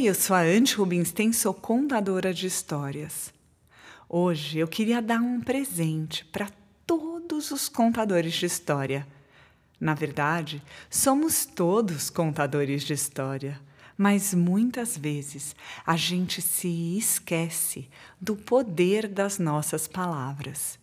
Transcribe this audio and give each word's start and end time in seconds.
Oi, 0.00 0.06
eu 0.08 0.14
sou 0.14 0.34
a 0.34 0.40
Ante 0.40 0.76
Rubinstein, 0.76 1.30
sou 1.30 1.52
contadora 1.52 2.32
de 2.32 2.46
histórias. 2.46 3.34
Hoje 4.08 4.58
eu 4.58 4.66
queria 4.66 5.02
dar 5.02 5.20
um 5.20 5.42
presente 5.42 6.24
para 6.24 6.48
todos 6.86 7.50
os 7.50 7.68
contadores 7.68 8.32
de 8.32 8.46
história. 8.46 9.06
Na 9.78 9.92
verdade, 9.92 10.62
somos 10.88 11.44
todos 11.44 12.08
contadores 12.08 12.82
de 12.82 12.94
história, 12.94 13.60
mas 13.94 14.32
muitas 14.32 14.96
vezes 14.96 15.54
a 15.86 15.98
gente 15.98 16.40
se 16.40 16.96
esquece 16.96 17.86
do 18.18 18.34
poder 18.34 19.06
das 19.06 19.38
nossas 19.38 19.86
palavras. 19.86 20.78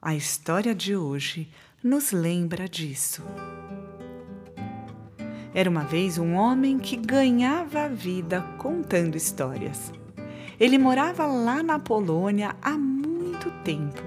A 0.00 0.14
história 0.14 0.74
de 0.74 0.94
hoje 0.94 1.48
nos 1.82 2.12
lembra 2.12 2.68
disso. 2.68 3.22
Era 5.56 5.70
uma 5.70 5.84
vez 5.84 6.18
um 6.18 6.34
homem 6.34 6.78
que 6.78 6.96
ganhava 6.96 7.84
a 7.84 7.88
vida 7.88 8.44
contando 8.58 9.16
histórias. 9.16 9.90
Ele 10.60 10.76
morava 10.76 11.26
lá 11.26 11.62
na 11.62 11.78
Polônia 11.78 12.54
há 12.60 12.72
muito 12.72 13.50
tempo 13.64 14.02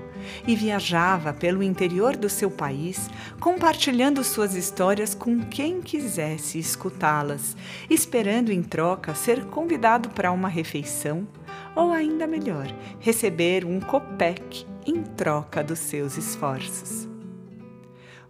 e 0.48 0.56
viajava 0.56 1.34
pelo 1.34 1.64
interior 1.64 2.16
do 2.16 2.30
seu 2.30 2.52
país, 2.52 3.10
compartilhando 3.40 4.24
suas 4.24 4.54
histórias 4.54 5.16
com 5.16 5.40
quem 5.40 5.82
quisesse 5.82 6.60
escutá-las, 6.60 7.58
esperando 7.90 8.52
em 8.52 8.62
troca 8.62 9.16
ser 9.16 9.46
convidado 9.46 10.10
para 10.10 10.32
uma 10.32 10.50
refeição 10.50 11.28
ou, 11.76 11.92
ainda 11.92 12.28
melhor, 12.28 12.68
receber 13.00 13.66
um 13.66 13.80
copec 13.80 14.68
em 14.86 15.02
troca 15.02 15.64
dos 15.64 15.80
seus 15.80 16.16
esforços. 16.16 17.10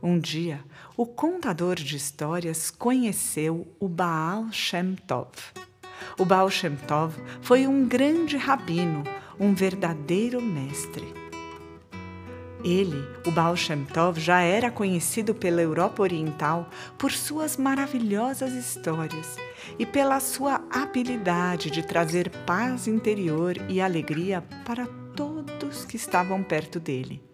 Um 0.01 0.17
dia, 0.17 0.63
o 0.99 1.05
contador 1.05 1.75
de 1.75 1.95
histórias 1.95 2.69
conheceu 2.69 3.73
o 3.79 3.87
Baal 3.87 4.51
Shem 4.51 4.97
Tov. 5.07 5.29
O 6.17 6.25
Baal 6.25 6.49
Shem 6.49 6.75
Tov 6.75 7.15
foi 7.41 7.65
um 7.65 7.87
grande 7.87 8.35
rabino, 8.35 9.05
um 9.39 9.53
verdadeiro 9.53 10.41
mestre. 10.41 11.05
Ele, 12.65 13.01
o 13.25 13.31
Baal 13.31 13.55
Shem 13.55 13.85
Tov, 13.85 14.19
já 14.19 14.41
era 14.41 14.69
conhecido 14.69 15.33
pela 15.33 15.61
Europa 15.61 16.03
Oriental 16.03 16.69
por 16.97 17.13
suas 17.13 17.55
maravilhosas 17.55 18.51
histórias 18.51 19.37
e 19.79 19.85
pela 19.85 20.19
sua 20.19 20.61
habilidade 20.69 21.71
de 21.71 21.81
trazer 21.81 22.29
paz 22.45 22.89
interior 22.89 23.55
e 23.69 23.79
alegria 23.79 24.43
para 24.65 24.85
todos 25.15 25.85
que 25.85 25.95
estavam 25.95 26.43
perto 26.43 26.77
dele. 26.77 27.28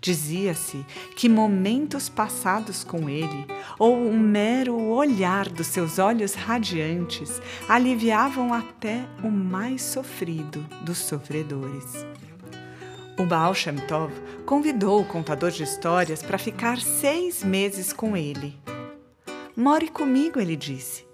Dizia-se 0.00 0.84
que 1.16 1.28
momentos 1.28 2.08
passados 2.08 2.84
com 2.84 3.08
ele, 3.08 3.46
ou 3.78 3.96
um 3.96 4.18
mero 4.18 4.76
olhar 4.76 5.48
dos 5.48 5.66
seus 5.68 5.98
olhos 5.98 6.34
radiantes, 6.34 7.40
aliviavam 7.68 8.52
até 8.52 9.04
o 9.22 9.30
mais 9.30 9.82
sofrido 9.82 10.60
dos 10.82 10.98
sofredores. 10.98 12.06
O 13.18 13.26
Baal 13.26 13.52
Shem 13.52 13.76
Tov 13.88 14.12
convidou 14.46 15.00
o 15.02 15.04
contador 15.04 15.50
de 15.50 15.64
histórias 15.64 16.22
para 16.22 16.38
ficar 16.38 16.78
seis 16.78 17.42
meses 17.42 17.92
com 17.92 18.16
ele. 18.16 18.56
More 19.56 19.88
comigo, 19.88 20.38
ele 20.38 20.54
disse. 20.54 21.04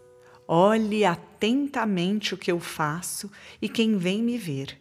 Olhe 0.47 1.07
atentamente 1.07 2.35
o 2.35 2.37
que 2.37 2.53
eu 2.53 2.61
faço 2.61 3.31
e 3.61 3.71
quem 3.71 3.97
vem 3.97 4.23
me 4.23 4.37
ver. 4.37 4.79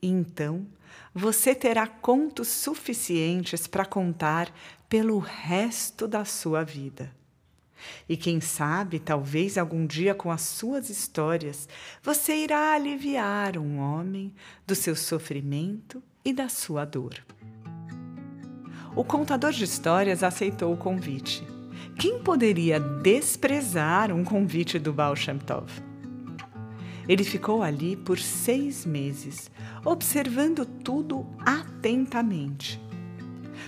E 0.00 0.08
então 0.08 0.66
você 1.14 1.54
terá 1.54 1.86
contos 1.86 2.48
suficientes 2.48 3.66
para 3.66 3.84
contar 3.84 4.52
pelo 4.88 5.18
resto 5.18 6.06
da 6.06 6.24
sua 6.24 6.62
vida. 6.62 7.10
E 8.08 8.16
quem 8.16 8.40
sabe, 8.40 8.98
talvez 8.98 9.58
algum 9.58 9.86
dia 9.86 10.14
com 10.14 10.30
as 10.30 10.42
suas 10.42 10.90
histórias, 10.90 11.68
você 12.02 12.36
irá 12.36 12.72
aliviar 12.72 13.58
um 13.58 13.78
homem 13.78 14.34
do 14.66 14.74
seu 14.74 14.96
sofrimento 14.96 16.02
e 16.24 16.32
da 16.32 16.48
sua 16.48 16.84
dor. 16.84 17.14
O 18.94 19.04
contador 19.04 19.52
de 19.52 19.64
histórias 19.64 20.22
aceitou 20.22 20.72
o 20.72 20.76
convite. 20.76 21.46
Quem 21.98 22.22
poderia 22.22 22.80
desprezar 22.80 24.12
um 24.12 24.24
convite 24.24 24.78
do 24.78 24.92
Baal 24.92 25.14
Shem 25.14 25.38
Tov? 25.38 25.70
Ele 27.08 27.22
ficou 27.24 27.62
ali 27.62 27.96
por 27.96 28.18
seis 28.18 28.84
meses, 28.84 29.50
observando 29.84 30.64
tudo 30.64 31.26
atentamente. 31.38 32.80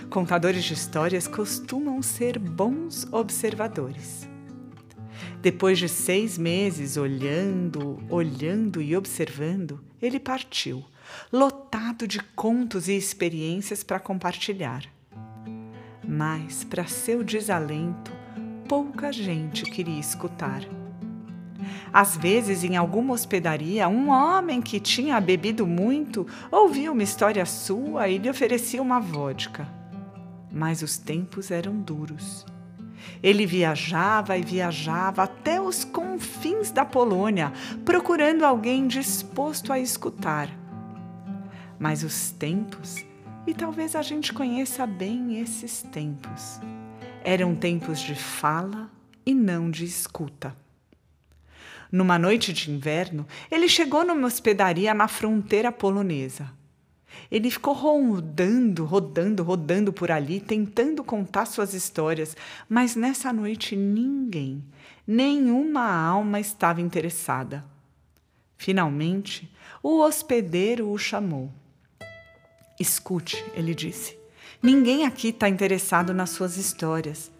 Contadores 0.09 0.63
de 0.63 0.73
histórias 0.73 1.27
costumam 1.27 2.01
ser 2.01 2.37
bons 2.37 3.07
observadores. 3.11 4.27
Depois 5.41 5.79
de 5.79 5.87
seis 5.87 6.37
meses 6.37 6.97
olhando, 6.97 7.99
olhando 8.09 8.81
e 8.81 8.95
observando, 8.95 9.79
ele 10.01 10.19
partiu, 10.19 10.83
lotado 11.31 12.07
de 12.07 12.19
contos 12.35 12.87
e 12.87 12.97
experiências 12.97 13.83
para 13.83 13.99
compartilhar. 13.99 14.83
Mas, 16.05 16.63
para 16.63 16.85
seu 16.87 17.23
desalento, 17.23 18.11
pouca 18.67 19.11
gente 19.11 19.63
queria 19.63 19.99
escutar. 19.99 20.61
Às 21.91 22.15
vezes, 22.15 22.63
em 22.63 22.77
alguma 22.77 23.13
hospedaria, 23.13 23.87
um 23.87 24.09
homem 24.09 24.61
que 24.61 24.79
tinha 24.79 25.19
bebido 25.19 25.65
muito 25.65 26.25
ouvia 26.51 26.91
uma 26.91 27.03
história 27.03 27.45
sua 27.45 28.07
e 28.07 28.17
lhe 28.17 28.29
oferecia 28.29 28.81
uma 28.81 28.99
vodka. 28.99 29.67
Mas 30.51 30.81
os 30.81 30.97
tempos 30.97 31.51
eram 31.51 31.79
duros. 31.79 32.45
Ele 33.21 33.45
viajava 33.45 34.37
e 34.37 34.41
viajava 34.41 35.23
até 35.23 35.59
os 35.59 35.83
confins 35.83 36.71
da 36.71 36.85
Polônia, 36.85 37.51
procurando 37.85 38.43
alguém 38.43 38.87
disposto 38.87 39.71
a 39.71 39.79
escutar. 39.79 40.49
Mas 41.77 42.03
os 42.03 42.31
tempos, 42.31 42.97
e 43.47 43.53
talvez 43.53 43.95
a 43.95 44.01
gente 44.01 44.33
conheça 44.33 44.85
bem 44.85 45.39
esses 45.39 45.81
tempos, 45.81 46.59
eram 47.23 47.55
tempos 47.55 47.99
de 47.99 48.15
fala 48.15 48.89
e 49.25 49.33
não 49.33 49.69
de 49.69 49.85
escuta. 49.85 50.55
Numa 51.91 52.19
noite 52.19 52.53
de 52.53 52.71
inverno, 52.71 53.25
ele 53.49 53.67
chegou 53.67 54.05
numa 54.05 54.27
hospedaria 54.27 54.93
na 54.93 55.07
fronteira 55.07 55.71
polonesa. 55.71 56.51
Ele 57.31 57.49
ficou 57.49 57.73
rodando, 57.73 58.85
rodando, 58.85 59.43
rodando 59.43 59.91
por 59.91 60.11
ali, 60.11 60.39
tentando 60.39 61.03
contar 61.03 61.45
suas 61.45 61.73
histórias, 61.73 62.35
mas 62.67 62.95
nessa 62.95 63.33
noite 63.33 63.75
ninguém, 63.75 64.63
nenhuma 65.05 65.91
alma 65.91 66.39
estava 66.39 66.81
interessada. 66.81 67.65
Finalmente, 68.57 69.51
o 69.81 70.01
hospedeiro 70.01 70.91
o 70.91 70.97
chamou. 70.97 71.51
Escute, 72.79 73.43
ele 73.53 73.73
disse. 73.73 74.17
Ninguém 74.61 75.05
aqui 75.05 75.29
está 75.29 75.47
interessado 75.47 76.13
nas 76.13 76.31
suas 76.31 76.57
histórias. 76.57 77.31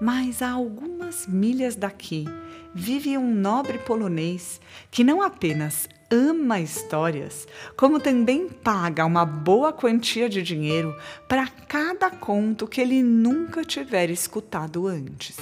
Mas 0.00 0.42
a 0.42 0.50
algumas 0.50 1.26
milhas 1.26 1.74
daqui 1.74 2.24
vive 2.74 3.16
um 3.16 3.34
nobre 3.34 3.78
polonês 3.78 4.60
que 4.90 5.04
não 5.04 5.22
apenas 5.22 5.88
ama 6.10 6.58
histórias, 6.60 7.46
como 7.76 8.00
também 8.00 8.48
paga 8.48 9.04
uma 9.04 9.26
boa 9.26 9.72
quantia 9.72 10.28
de 10.28 10.42
dinheiro 10.42 10.96
para 11.28 11.46
cada 11.46 12.10
conto 12.10 12.66
que 12.66 12.80
ele 12.80 13.02
nunca 13.02 13.64
tiver 13.64 14.10
escutado 14.10 14.86
antes. 14.86 15.36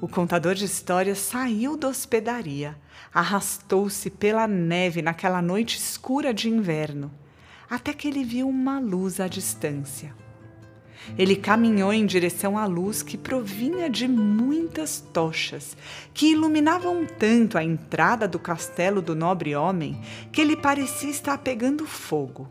O 0.00 0.08
contador 0.08 0.54
de 0.54 0.64
histórias 0.64 1.18
saiu 1.18 1.76
da 1.76 1.88
hospedaria, 1.88 2.76
arrastou-se 3.12 4.10
pela 4.10 4.46
neve 4.46 5.00
naquela 5.00 5.40
noite 5.40 5.78
escura 5.78 6.32
de 6.32 6.48
inverno, 6.48 7.10
até 7.68 7.92
que 7.92 8.08
ele 8.08 8.22
viu 8.22 8.48
uma 8.48 8.78
luz 8.78 9.20
à 9.20 9.28
distância. 9.28 10.14
Ele 11.18 11.36
caminhou 11.36 11.92
em 11.92 12.04
direção 12.04 12.58
à 12.58 12.66
luz 12.66 13.02
que 13.02 13.16
provinha 13.16 13.88
de 13.88 14.08
muitas 14.08 15.00
tochas, 15.12 15.76
que 16.12 16.32
iluminavam 16.32 17.06
tanto 17.06 17.56
a 17.56 17.64
entrada 17.64 18.26
do 18.26 18.38
castelo 18.38 19.00
do 19.00 19.14
nobre 19.14 19.54
homem 19.54 20.00
que 20.32 20.40
ele 20.40 20.56
parecia 20.56 21.10
estar 21.10 21.38
pegando 21.38 21.86
fogo. 21.86 22.48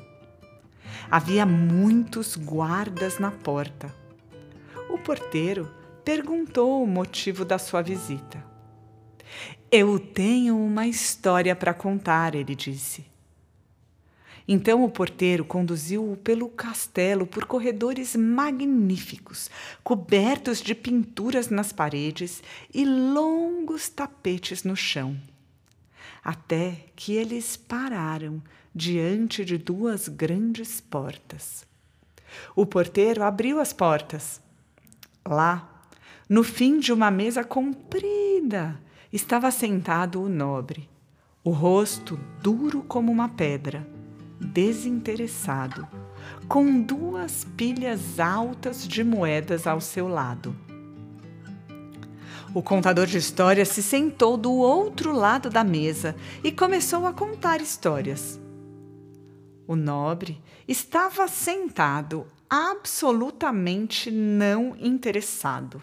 Havia 1.10 1.46
muitos 1.46 2.36
guardas 2.36 3.20
na 3.20 3.32
porta. 3.32 3.94
O 4.90 4.98
porteiro 4.98 5.70
perguntou 6.04 6.84
o 6.84 6.88
motivo 6.88 7.44
da 7.44 7.58
sua 7.58 7.82
visita. 7.82 8.44
Eu 9.72 10.00
tenho 10.00 10.58
uma 10.58 10.88
história 10.88 11.56
para 11.56 11.74
contar, 11.74 12.36
ele 12.36 12.56
disse. 12.56 13.15
Então 14.48 14.84
o 14.84 14.90
porteiro 14.90 15.44
conduziu-o 15.44 16.16
pelo 16.18 16.50
castelo 16.50 17.26
por 17.26 17.46
corredores 17.46 18.16
magníficos, 18.16 19.50
cobertos 19.84 20.62
de 20.62 20.76
pinturas 20.76 21.50
nas 21.50 21.72
paredes 21.72 22.44
e 22.74 22.86
longos 22.86 23.90
tapetes 23.90 24.64
no 24.64 24.76
chão. 24.76 25.18
Até 26.24 26.86
que 26.96 27.14
eles 27.14 27.58
pararam 27.58 28.42
diante 28.74 29.44
de 29.44 29.58
duas 29.58 30.08
grandes 30.08 30.80
portas. 30.80 31.66
O 32.56 32.66
porteiro 32.66 33.24
abriu 33.24 33.60
as 33.60 33.74
portas. 33.74 34.42
Lá, 35.28 35.88
no 36.30 36.44
fim 36.44 36.80
de 36.80 36.92
uma 36.92 37.10
mesa 37.10 37.44
comprida, 37.44 38.80
estava 39.12 39.50
sentado 39.50 40.22
o 40.22 40.30
nobre, 40.30 40.90
o 41.44 41.52
rosto 41.52 42.20
duro 42.42 42.84
como 42.84 43.12
uma 43.12 43.30
pedra, 43.30 43.88
desinteressado, 44.40 45.88
com 46.48 46.82
duas 46.82 47.46
pilhas 47.58 48.20
altas 48.20 48.88
de 48.88 49.04
moedas 49.04 49.66
ao 49.68 49.80
seu 49.82 50.08
lado. 50.08 50.56
O 52.54 52.62
contador 52.62 53.06
de 53.06 53.18
histórias 53.18 53.68
se 53.68 53.84
sentou 53.84 54.38
do 54.38 54.54
outro 54.54 55.12
lado 55.12 55.50
da 55.50 55.64
mesa 55.64 56.16
e 56.44 56.52
começou 56.52 57.06
a 57.06 57.12
contar 57.12 57.60
histórias. 57.60 58.40
O 59.68 59.76
nobre 59.76 60.42
estava 60.68 61.28
sentado 61.28 62.26
absolutamente 62.50 64.10
não 64.10 64.76
interessado. 64.80 65.82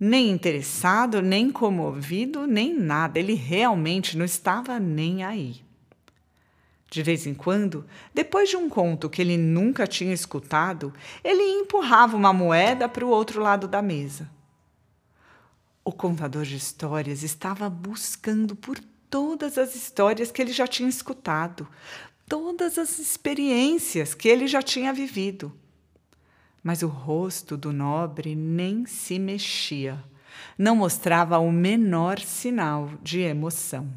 Nem 0.00 0.30
interessado, 0.30 1.22
nem 1.22 1.48
comovido, 1.48 2.44
nem 2.44 2.76
nada. 2.76 3.20
Ele 3.20 3.34
realmente 3.34 4.18
não 4.18 4.24
estava 4.24 4.80
nem 4.80 5.22
aí. 5.22 5.62
De 6.92 7.02
vez 7.02 7.26
em 7.26 7.32
quando, 7.32 7.86
depois 8.12 8.50
de 8.50 8.56
um 8.58 8.68
conto 8.68 9.08
que 9.08 9.22
ele 9.22 9.38
nunca 9.38 9.86
tinha 9.86 10.12
escutado, 10.12 10.92
ele 11.24 11.42
empurrava 11.42 12.14
uma 12.14 12.34
moeda 12.34 12.86
para 12.86 13.02
o 13.02 13.08
outro 13.08 13.40
lado 13.40 13.66
da 13.66 13.80
mesa. 13.80 14.30
O 15.82 15.90
contador 15.90 16.42
de 16.42 16.54
histórias 16.54 17.22
estava 17.22 17.70
buscando 17.70 18.54
por 18.54 18.78
todas 19.08 19.56
as 19.56 19.74
histórias 19.74 20.30
que 20.30 20.42
ele 20.42 20.52
já 20.52 20.66
tinha 20.66 20.86
escutado, 20.86 21.66
todas 22.28 22.76
as 22.76 22.98
experiências 22.98 24.12
que 24.12 24.28
ele 24.28 24.46
já 24.46 24.60
tinha 24.60 24.92
vivido. 24.92 25.50
Mas 26.62 26.82
o 26.82 26.88
rosto 26.88 27.56
do 27.56 27.72
nobre 27.72 28.36
nem 28.36 28.84
se 28.84 29.18
mexia, 29.18 30.04
não 30.58 30.76
mostrava 30.76 31.38
o 31.38 31.50
menor 31.50 32.20
sinal 32.20 32.90
de 33.02 33.20
emoção. 33.20 33.90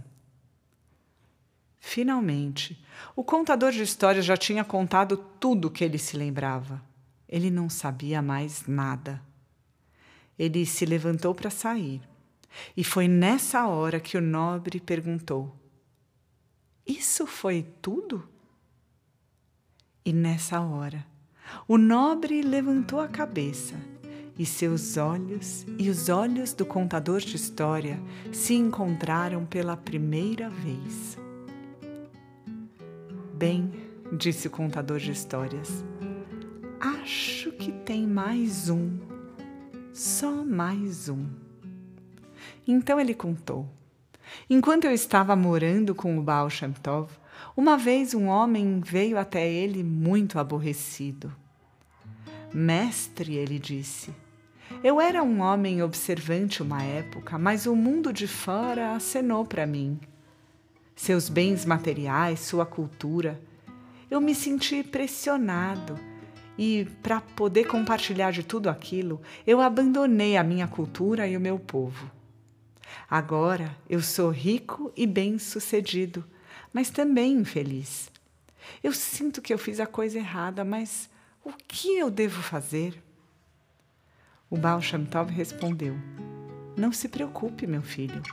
Finalmente, 1.88 2.84
o 3.16 3.24
contador 3.24 3.72
de 3.72 3.84
histórias 3.84 4.26
já 4.26 4.36
tinha 4.36 4.66
contado 4.66 5.18
tudo 5.40 5.68
o 5.68 5.72
que 5.72 5.84
ele 5.84 6.00
se 6.00 6.18
lembrava. 6.18 6.84
Ele 7.30 7.52
não 7.52 7.70
sabia 7.70 8.24
mais 8.24 8.66
nada. 8.66 9.22
Ele 10.38 10.66
se 10.66 10.84
levantou 10.84 11.36
para 11.36 11.52
sair, 11.52 12.02
e 12.76 12.84
foi 12.84 13.08
nessa 13.08 13.68
hora 13.68 14.00
que 14.00 14.18
o 14.18 14.22
nobre 14.22 14.80
perguntou: 14.80 15.56
isso 16.88 17.28
foi 17.28 17.64
tudo? 17.84 18.28
E 20.04 20.12
nessa 20.12 20.60
hora, 20.60 21.06
o 21.68 21.78
nobre 21.78 22.42
levantou 22.42 23.00
a 23.00 23.08
cabeça 23.08 23.76
e 24.40 24.46
seus 24.46 24.98
olhos 24.98 25.68
e 25.78 25.88
os 25.88 26.10
olhos 26.10 26.52
do 26.52 26.66
contador 26.66 27.20
de 27.20 27.36
história 27.36 28.02
se 28.34 28.56
encontraram 28.56 29.46
pela 29.46 29.78
primeira 29.78 30.50
vez. 30.50 31.24
Bem, 33.38 33.70
disse 34.14 34.48
o 34.48 34.50
contador 34.50 34.98
de 34.98 35.12
histórias, 35.12 35.84
acho 36.80 37.52
que 37.52 37.70
tem 37.70 38.08
mais 38.08 38.70
um, 38.70 38.98
só 39.94 40.32
mais 40.46 41.10
um. 41.10 41.28
Então 42.66 42.98
ele 42.98 43.14
contou. 43.14 43.70
Enquanto 44.50 44.86
eu 44.86 44.92
estava 44.92 45.36
morando 45.36 45.94
com 45.94 46.18
o 46.18 46.22
Baal 46.24 46.50
Shem 46.50 46.72
Tov, 46.72 47.12
uma 47.58 47.78
vez 47.78 48.14
um 48.14 48.28
homem 48.28 48.80
veio 48.80 49.18
até 49.18 49.46
ele 49.46 49.84
muito 49.84 50.40
aborrecido. 50.40 51.30
Mestre, 52.54 53.36
ele 53.36 53.60
disse, 53.60 54.14
eu 54.82 55.02
era 55.02 55.22
um 55.22 55.42
homem 55.42 55.84
observante 55.84 56.64
uma 56.64 56.82
época, 56.82 57.38
mas 57.38 57.66
o 57.66 57.76
mundo 57.76 58.14
de 58.14 58.30
fora 58.30 58.96
acenou 58.96 59.46
para 59.46 59.68
mim. 59.68 60.00
Seus 60.96 61.28
bens 61.28 61.66
materiais, 61.66 62.40
sua 62.40 62.66
cultura. 62.66 63.40
Eu 64.10 64.22
me 64.22 64.34
senti 64.34 64.82
pressionado 64.82 66.00
e, 66.58 66.88
para 67.04 67.20
poder 67.20 67.66
compartilhar 67.66 68.32
de 68.32 68.44
tudo 68.44 68.70
aquilo, 68.70 69.22
eu 69.46 69.60
abandonei 69.60 70.38
a 70.38 70.44
minha 70.44 70.68
cultura 70.68 71.28
e 71.28 71.36
o 71.36 71.42
meu 71.42 71.60
povo. 71.60 72.10
Agora 73.10 73.76
eu 73.90 74.02
sou 74.02 74.30
rico 74.30 74.92
e 74.96 75.06
bem-sucedido, 75.06 76.24
mas 76.72 76.90
também 76.90 77.34
infeliz. 77.34 78.10
Eu 78.84 78.94
sinto 78.94 79.42
que 79.42 79.54
eu 79.54 79.58
fiz 79.58 79.80
a 79.80 79.86
coisa 79.86 80.18
errada, 80.18 80.64
mas 80.64 81.10
o 81.44 81.52
que 81.68 81.98
eu 81.98 82.10
devo 82.10 82.42
fazer? 82.42 83.04
O 84.50 84.58
Baal 84.58 84.82
Shem 84.82 85.06
Tov 85.06 85.32
respondeu: 85.32 85.96
Não 86.78 86.92
se 86.92 87.10
preocupe, 87.10 87.68
meu 87.68 87.82
filho. 87.82 88.24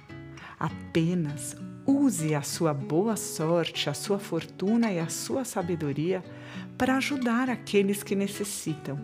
Apenas 0.58 1.56
use 1.86 2.34
a 2.34 2.42
sua 2.42 2.72
boa 2.72 3.16
sorte, 3.16 3.90
a 3.90 3.94
sua 3.94 4.18
fortuna 4.18 4.92
e 4.92 4.98
a 4.98 5.08
sua 5.08 5.44
sabedoria 5.44 6.22
para 6.78 6.96
ajudar 6.96 7.50
aqueles 7.50 8.02
que 8.02 8.14
necessitam. 8.14 8.98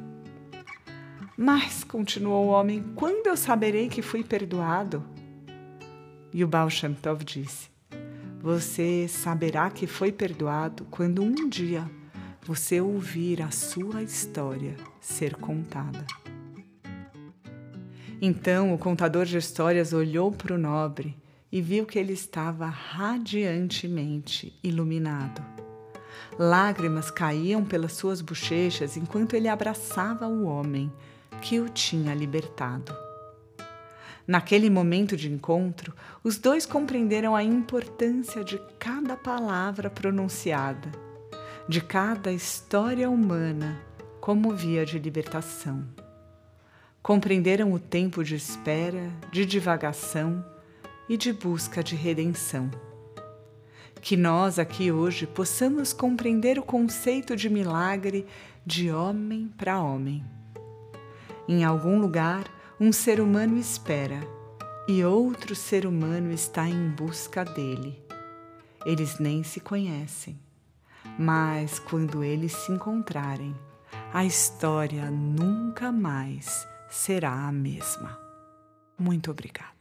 Mas, 1.37 1.85
continuou 1.85 2.47
o 2.47 2.49
homem, 2.49 2.83
quando 2.95 3.29
eu 3.29 3.37
saberei 3.37 3.89
que 3.89 4.03
fui 4.03 4.25
perdoado? 4.25 5.05
E 6.33 6.43
o 6.43 6.49
Baal 6.49 6.69
Shem 6.69 6.95
Tov 6.95 7.25
disse: 7.25 7.69
Você 8.41 9.07
saberá 9.09 9.71
que 9.71 9.87
foi 9.87 10.11
perdoado 10.11 10.85
quando 10.91 11.23
um 11.23 11.49
dia 11.49 11.89
você 12.43 12.81
ouvir 12.81 13.43
a 13.43 13.51
sua 13.51 14.03
história 14.03 14.75
ser 15.01 15.37
contada. 15.37 16.05
Então 18.21 18.75
o 18.75 18.79
contador 18.79 19.25
de 19.25 19.39
histórias 19.39 19.93
olhou 19.93 20.33
para 20.33 20.55
o 20.55 20.59
nobre 20.59 21.17
e 21.51 21.63
viu 21.63 21.87
que 21.87 21.99
ele 21.99 22.13
estava 22.13 22.67
radiantemente 22.67 24.59
iluminado. 24.63 25.43
Lágrimas 26.39 27.11
caíam 27.11 27.65
pelas 27.65 27.93
suas 27.93 28.21
bochechas 28.21 28.97
enquanto 28.97 29.35
ele 29.35 29.49
abraçava 29.49 30.27
o 30.27 30.45
homem 30.45 30.93
que 31.41 31.59
o 31.59 31.69
tinha 31.69 32.15
libertado. 32.15 32.95
Naquele 34.27 34.69
momento 34.69 35.17
de 35.17 35.33
encontro, 35.33 35.95
os 36.23 36.37
dois 36.37 36.67
compreenderam 36.67 37.35
a 37.35 37.43
importância 37.43 38.45
de 38.45 38.61
cada 38.79 39.17
palavra 39.17 39.89
pronunciada, 39.89 40.91
de 41.67 41.81
cada 41.81 42.31
história 42.31 43.09
humana 43.09 43.81
como 44.21 44.55
via 44.55 44.85
de 44.85 44.99
libertação. 44.99 45.83
Compreenderam 47.03 47.73
o 47.73 47.79
tempo 47.79 48.23
de 48.23 48.35
espera, 48.35 49.11
de 49.33 49.47
divagação 49.47 50.45
e 51.09 51.17
de 51.17 51.33
busca 51.33 51.83
de 51.83 51.97
redenção. 51.97 52.71
Que 54.01 54.17
nós 54.17 54.59
aqui 54.59 54.93
hoje 54.93 55.27
possamos 55.27 55.93
compreender 55.93 56.59
o 56.59 56.63
conceito 56.63 57.35
de 57.35 57.49
milagre 57.49 58.27
de 58.65 58.91
homem 58.91 59.53
para 59.57 59.81
homem. 59.81 60.25
Em 61.49 61.65
algum 61.65 61.99
lugar, 61.99 62.45
um 62.79 62.93
ser 62.93 63.21
humano 63.21 63.59
espera 63.59 64.21
e 64.87 65.05
outro 65.05 65.55
ser 65.55 65.87
humano 65.87 66.31
está 66.31 66.69
em 66.69 66.91
busca 66.91 67.45
dele. 67.45 68.01
Eles 68.87 69.19
nem 69.19 69.43
se 69.43 69.61
conhecem, 69.61 70.39
mas 71.19 71.79
quando 71.79 72.23
eles 72.23 72.53
se 72.53 72.73
encontrarem, 72.73 73.55
a 74.13 74.25
história 74.25 75.11
nunca 75.11 75.91
mais 75.91 76.67
será 76.89 77.49
a 77.49 77.53
mesma. 77.53 78.19
Muito 78.99 79.31
obrigada. 79.31 79.78